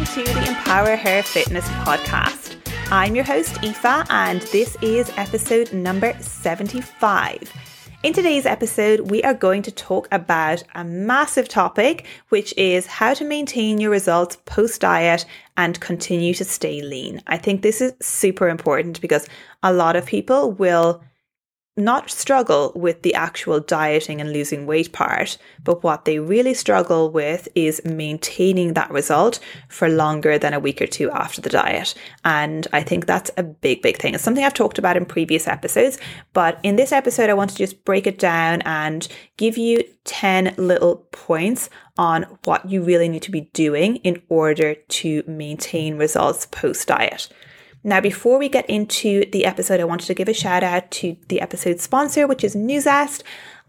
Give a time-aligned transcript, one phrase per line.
[0.00, 2.56] welcome to the Empower Her Fitness podcast.
[2.90, 7.52] I'm your host, Aoife, and this is episode number 75.
[8.02, 13.12] In today's episode, we are going to talk about a massive topic, which is how
[13.12, 15.26] to maintain your results post diet
[15.58, 17.20] and continue to stay lean.
[17.26, 19.28] I think this is super important because
[19.62, 21.02] a lot of people will
[21.80, 27.10] not struggle with the actual dieting and losing weight part, but what they really struggle
[27.10, 31.94] with is maintaining that result for longer than a week or two after the diet.
[32.24, 34.14] And I think that's a big, big thing.
[34.14, 35.98] It's something I've talked about in previous episodes,
[36.32, 39.06] but in this episode, I want to just break it down and
[39.36, 44.74] give you 10 little points on what you really need to be doing in order
[44.74, 47.28] to maintain results post diet.
[47.82, 51.16] Now, before we get into the episode, I wanted to give a shout out to
[51.28, 53.22] the episode sponsor, which is Nuzest.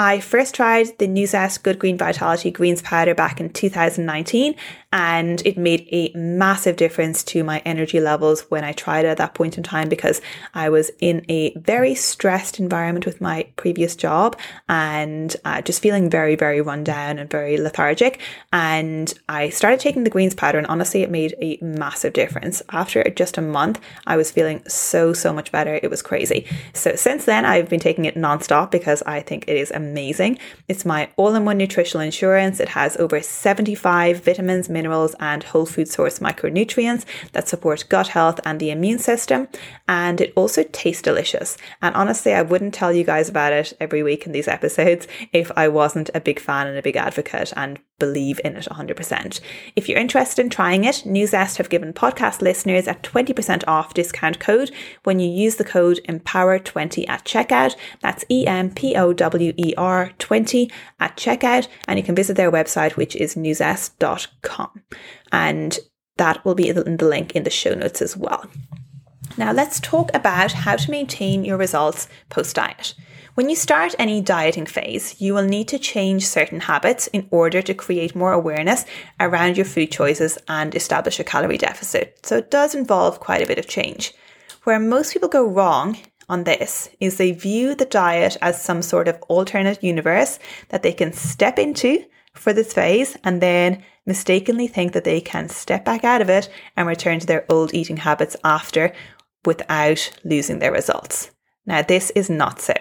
[0.00, 4.54] I first tried the Nuzest Good Green Vitality Greens powder back in 2019,
[4.92, 9.16] and it made a massive difference to my energy levels when I tried it at
[9.16, 10.20] that point in time because
[10.54, 16.08] I was in a very stressed environment with my previous job and uh, just feeling
[16.08, 18.20] very, very run down and very lethargic.
[18.52, 22.62] And I started taking the greens powder, and honestly, it made a massive difference.
[22.70, 25.80] After just a month, I was feeling so, so much better.
[25.82, 26.46] It was crazy.
[26.72, 29.87] So since then, I've been taking it nonstop because I think it is amazing.
[30.68, 32.60] It's my all in one nutritional insurance.
[32.60, 38.40] It has over 75 vitamins, minerals, and whole food source micronutrients that support gut health
[38.44, 39.48] and the immune system.
[39.86, 41.56] And it also tastes delicious.
[41.82, 45.50] And honestly, I wouldn't tell you guys about it every week in these episodes if
[45.56, 49.40] I wasn't a big fan and a big advocate and believe in it 100%.
[49.76, 54.38] If you're interested in trying it, Nuzest have given podcast listeners a 20% off discount
[54.38, 54.70] code
[55.04, 57.76] when you use the code EMPOWER20 at checkout.
[58.00, 61.68] That's E M P O W E R 20 at checkout.
[61.86, 64.82] And you can visit their website, which is nuzest.com.
[65.32, 65.78] And
[66.16, 68.46] that will be in the link in the show notes as well.
[69.36, 72.94] Now, let's talk about how to maintain your results post diet.
[73.38, 77.62] When you start any dieting phase, you will need to change certain habits in order
[77.62, 78.84] to create more awareness
[79.20, 82.18] around your food choices and establish a calorie deficit.
[82.26, 84.12] So it does involve quite a bit of change.
[84.64, 89.06] Where most people go wrong on this is they view the diet as some sort
[89.06, 94.94] of alternate universe that they can step into for this phase and then mistakenly think
[94.94, 98.34] that they can step back out of it and return to their old eating habits
[98.42, 98.92] after
[99.44, 101.30] without losing their results.
[101.68, 102.72] Now, this is not so,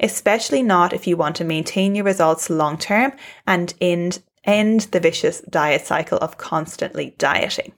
[0.00, 3.12] especially not if you want to maintain your results long term
[3.46, 7.74] and end, end the vicious diet cycle of constantly dieting.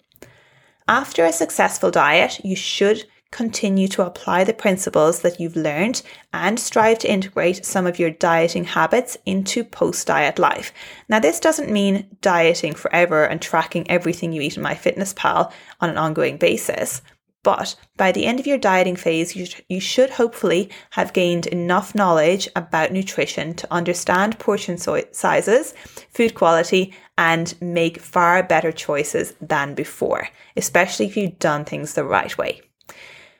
[0.87, 6.01] After a successful diet, you should continue to apply the principles that you've learned
[6.33, 10.73] and strive to integrate some of your dieting habits into post diet life.
[11.09, 15.99] Now, this doesn't mean dieting forever and tracking everything you eat in MyFitnessPal on an
[15.99, 17.03] ongoing basis.
[17.47, 21.95] But by the end of your dieting phase, you, you should hopefully have gained enough
[21.95, 25.73] knowledge about nutrition to understand portion so- sizes,
[26.13, 32.03] food quality, and make far better choices than before, especially if you've done things the
[32.03, 32.63] right way.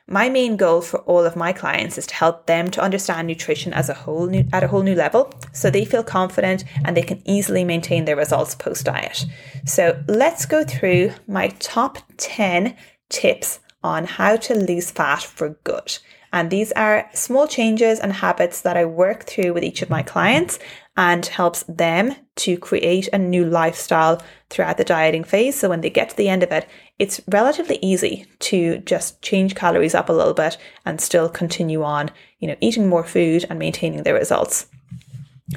[0.07, 3.73] My main goal for all of my clients is to help them to understand nutrition
[3.73, 7.01] as a whole new, at a whole new level so they feel confident and they
[7.01, 9.25] can easily maintain their results post diet.
[9.65, 12.73] So let's go through my top 10
[13.09, 15.97] tips on how to lose fat for good.
[16.33, 20.03] And these are small changes and habits that I work through with each of my
[20.03, 20.59] clients
[20.97, 25.57] and helps them to create a new lifestyle throughout the dieting phase.
[25.57, 26.67] So when they get to the end of it,
[26.99, 32.11] it's relatively easy to just change calories up a little bit and still continue on,
[32.39, 34.67] you know, eating more food and maintaining their results.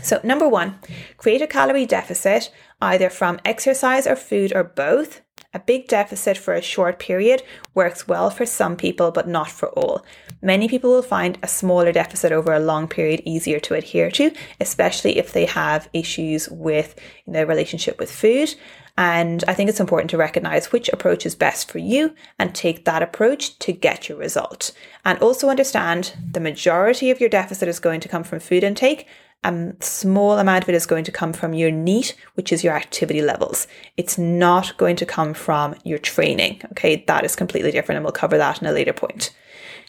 [0.03, 0.79] So, number one,
[1.17, 5.21] create a calorie deficit either from exercise or food or both
[5.53, 7.43] a big deficit for a short period
[7.75, 10.05] works well for some people, but not for all.
[10.43, 14.33] Many people will find a smaller deficit over a long period easier to adhere to,
[14.61, 18.55] especially if they have issues with their relationship with food.
[18.97, 22.85] And I think it's important to recognize which approach is best for you and take
[22.85, 24.73] that approach to get your result.
[25.05, 29.07] And also understand the majority of your deficit is going to come from food intake
[29.43, 32.75] a small amount of it is going to come from your NEAT, which is your
[32.75, 33.67] activity levels.
[33.97, 36.61] It's not going to come from your training.
[36.73, 39.35] Okay, that is completely different, and we'll cover that in a later point.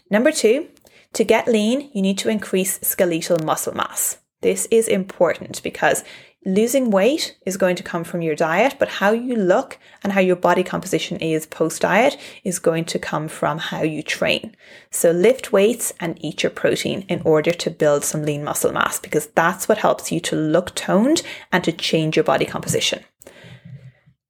[0.09, 0.68] Number two,
[1.13, 4.18] to get lean, you need to increase skeletal muscle mass.
[4.42, 6.03] This is important because
[6.43, 10.21] Losing weight is going to come from your diet, but how you look and how
[10.21, 14.55] your body composition is post diet is going to come from how you train.
[14.89, 18.99] So lift weights and eat your protein in order to build some lean muscle mass
[18.99, 21.21] because that's what helps you to look toned
[21.51, 23.03] and to change your body composition.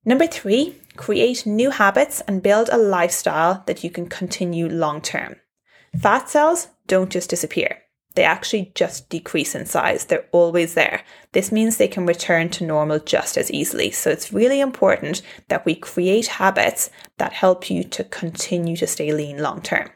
[0.04, 5.38] Number three, create new habits and build a lifestyle that you can continue long term.
[5.98, 7.81] Fat cells don't just disappear.
[8.16, 10.06] They actually just decrease in size.
[10.06, 11.04] They're always there.
[11.32, 13.92] This means they can return to normal just as easily.
[13.92, 19.14] So it's really important that we create habits that help you to continue to stay
[19.14, 19.90] lean long term.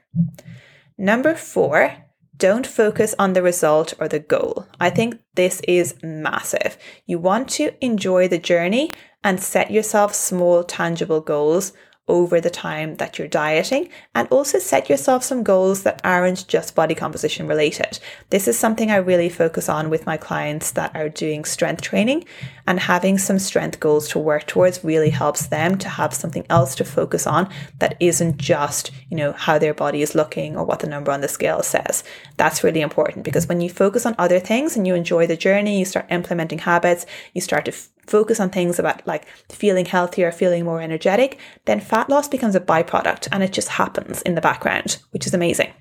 [0.98, 1.94] Number four,
[2.38, 4.68] don't focus on the result or the goal.
[4.80, 6.78] I think this is massive.
[7.06, 8.92] You want to enjoy the journey
[9.24, 11.74] and set yourself small, tangible goals
[12.08, 16.76] over the time that you're dieting and also set yourself some goals that aren't just
[16.76, 18.00] body composition related.
[18.30, 22.26] This is something I really focus on with my clients that are doing strength training
[22.68, 26.76] and having some strength goals to work towards really helps them to have something else
[26.76, 27.50] to focus on
[27.80, 31.22] that isn't just, you know, how their body is looking or what the number on
[31.22, 32.04] the scale says.
[32.38, 35.80] That's really important because when you focus on other things and you enjoy the journey,
[35.80, 37.74] you start implementing habits, you start to
[38.08, 42.60] focus on things about like feeling healthier, feeling more energetic, then fat loss becomes a
[42.60, 45.72] byproduct and it just happens in the background, which is amazing.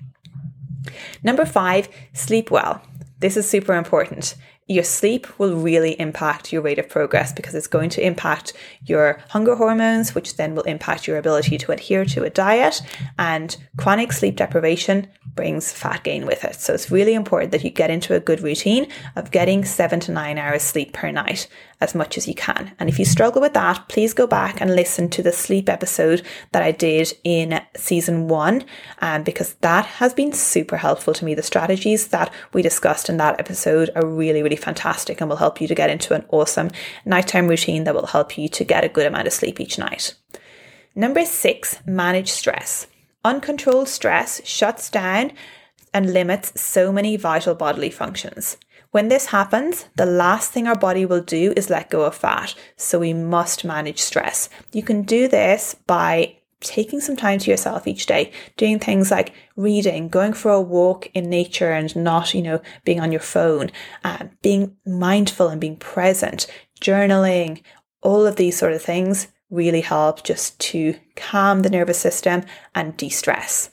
[1.23, 2.81] Number five, sleep well.
[3.19, 4.35] This is super important
[4.67, 8.53] your sleep will really impact your rate of progress because it's going to impact
[8.85, 12.81] your hunger hormones, which then will impact your ability to adhere to a diet.
[13.19, 16.55] And chronic sleep deprivation brings fat gain with it.
[16.55, 20.11] So it's really important that you get into a good routine of getting seven to
[20.11, 21.47] nine hours sleep per night
[21.81, 22.73] as much as you can.
[22.79, 26.25] And if you struggle with that, please go back and listen to the sleep episode
[26.53, 28.63] that I did in season one,
[29.01, 31.35] um, because that has been super helpful to me.
[31.35, 35.61] The strategies that we discussed in that episode are really, really fantastic and will help
[35.61, 36.69] you to get into an awesome
[37.05, 40.15] nighttime routine that will help you to get a good amount of sleep each night.
[40.95, 42.87] Number six, manage stress.
[43.23, 45.31] Uncontrolled stress shuts down
[45.93, 48.57] and limits so many vital bodily functions.
[48.91, 52.55] When this happens, the last thing our body will do is let go of fat.
[52.77, 54.49] So we must manage stress.
[54.71, 59.33] You can do this by taking some time to yourself each day, doing things like
[59.55, 63.71] reading, going for a walk in nature and not, you know, being on your phone,
[64.03, 66.47] uh, being mindful and being present,
[66.81, 67.61] journaling,
[68.01, 72.43] all of these sort of things really help just to calm the nervous system
[72.73, 73.69] and de stress.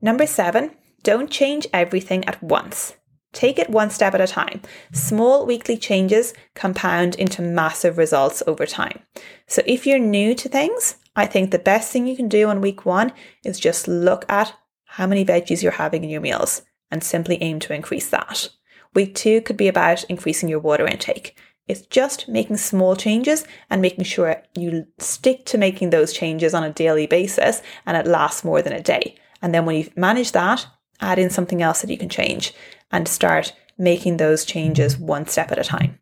[0.00, 0.70] Number seven,
[1.02, 2.94] don't change everything at once.
[3.32, 4.60] Take it one step at a time.
[4.92, 9.00] Small weekly changes compound into massive results over time.
[9.46, 12.60] So if you're new to things, I think the best thing you can do on
[12.60, 13.12] week one
[13.44, 14.54] is just look at
[14.84, 18.48] how many veggies you're having in your meals and simply aim to increase that.
[18.94, 21.38] Week two could be about increasing your water intake.
[21.68, 26.64] It's just making small changes and making sure you stick to making those changes on
[26.64, 29.16] a daily basis and it lasts more than a day.
[29.40, 30.66] And then when you've managed that,
[31.00, 32.52] add in something else that you can change
[32.90, 35.98] and start making those changes one step at a time.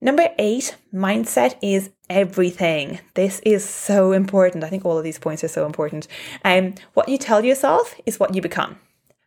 [0.00, 3.00] Number eight, mindset is everything.
[3.14, 4.64] This is so important.
[4.64, 6.06] I think all of these points are so important.
[6.44, 8.78] Um, what you tell yourself is what you become.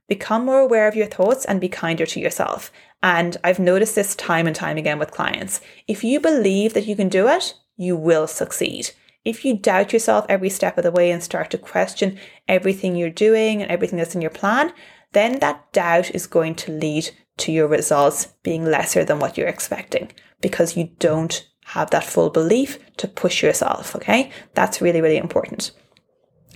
[0.08, 2.72] Become more aware of your thoughts and be kinder to yourself.
[3.04, 5.62] And I've noticed this time and time again with clients.
[5.88, 8.92] If you believe that you can do it, you will succeed.
[9.26, 13.10] If you doubt yourself every step of the way and start to question everything you're
[13.10, 14.72] doing and everything that's in your plan,
[15.12, 19.48] then that doubt is going to lead to your results being lesser than what you're
[19.48, 20.12] expecting
[20.42, 23.96] because you don't have that full belief to push yourself.
[23.96, 24.32] Okay.
[24.54, 25.72] That's really, really important.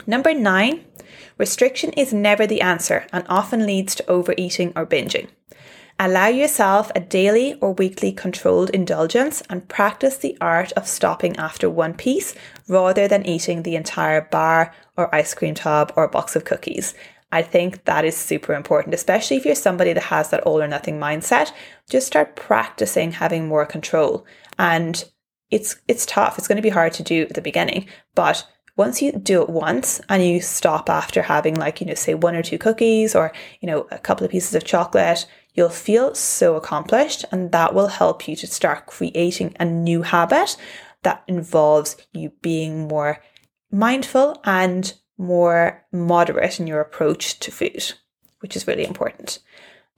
[0.08, 0.86] Number nine,
[1.38, 5.28] restriction is never the answer and often leads to overeating or binging.
[6.00, 11.70] Allow yourself a daily or weekly controlled indulgence and practice the art of stopping after
[11.70, 12.34] one piece
[12.68, 16.96] rather than eating the entire bar or ice cream tub or box of cookies.
[17.32, 20.68] I think that is super important, especially if you're somebody that has that all or
[20.68, 21.52] nothing mindset.
[21.90, 24.26] Just start practicing having more control.
[24.62, 25.04] And
[25.50, 26.38] it's it's tough.
[26.38, 29.50] It's going to be hard to do at the beginning, but once you do it
[29.50, 33.34] once and you stop after having like, you know, say one or two cookies or,
[33.60, 37.88] you know, a couple of pieces of chocolate, you'll feel so accomplished and that will
[37.88, 40.56] help you to start creating a new habit
[41.04, 43.22] that involves you being more
[43.72, 47.94] mindful and more moderate in your approach to food,
[48.40, 49.40] which is really important.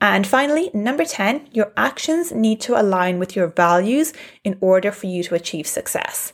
[0.03, 4.11] And finally, number 10, your actions need to align with your values
[4.43, 6.33] in order for you to achieve success.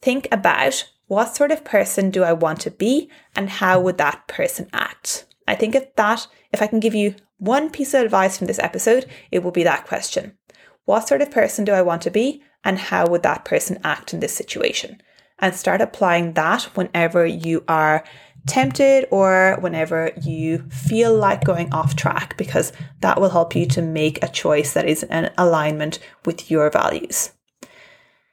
[0.00, 4.26] Think about what sort of person do I want to be and how would that
[4.26, 5.26] person act?
[5.46, 8.58] I think if that, if I can give you one piece of advice from this
[8.58, 10.38] episode, it will be that question.
[10.86, 14.14] What sort of person do I want to be and how would that person act
[14.14, 15.02] in this situation?
[15.38, 18.02] And start applying that whenever you are
[18.46, 23.82] tempted or whenever you feel like going off track, because that will help you to
[23.82, 27.30] make a choice that is in alignment with your values.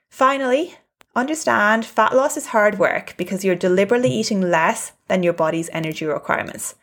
[0.09, 0.75] Finally,
[1.17, 6.05] Understand fat loss is hard work because you're deliberately eating less than your body's energy
[6.05, 6.75] requirements.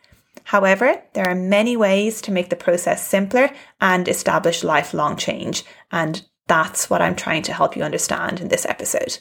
[0.43, 5.63] However, there are many ways to make the process simpler and establish lifelong change.
[5.89, 9.19] And that's what I'm trying to help you understand in this episode.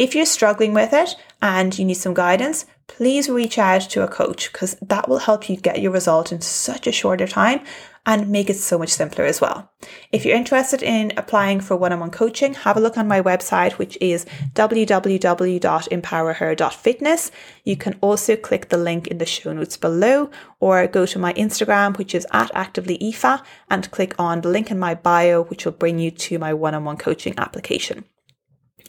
[0.00, 4.08] If you're struggling with it and you need some guidance, please reach out to a
[4.08, 7.60] coach because that will help you get your result in such a shorter time
[8.06, 9.68] and make it so much simpler as well.
[10.12, 13.20] If you're interested in applying for one on one coaching, have a look on my
[13.20, 14.24] website, which is
[14.54, 17.32] www.empowerher.fitness.
[17.64, 21.32] You can also click the link in the show notes below or go to my
[21.32, 25.72] Instagram, which is at activelyaoife, and click on the link in my bio, which will
[25.72, 28.04] bring you to my one on one coaching application.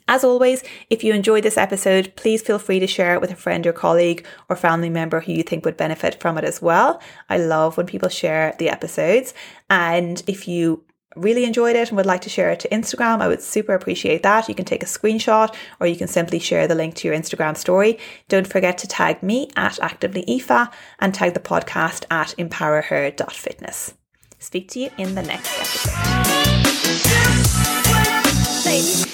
[0.08, 3.36] As always, if you enjoyed this episode, please feel free to share it with a
[3.36, 7.02] friend or colleague or family member who you think would benefit from it as well.
[7.30, 9.34] I love when people share the episodes.
[9.70, 10.84] And if you
[11.18, 14.24] really enjoyed it and would like to share it to Instagram, I would super appreciate
[14.24, 14.48] that.
[14.48, 17.58] You can take a screenshot or you can simply share the link to your Instagram
[17.58, 17.98] story.
[18.30, 23.94] Don't forget to tag me at activelyaoife and tag the podcast at empowerher.fitness.
[24.40, 25.60] Speak to you in the next
[28.66, 29.07] episode.